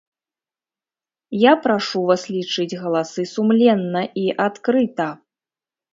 Я 1.41 1.51
прашу 1.67 2.01
вас 2.11 2.23
лічыць 2.35 2.79
галасы 2.85 3.21
сумленна 3.35 4.01
і 4.23 4.29
адкрыта. 4.51 5.07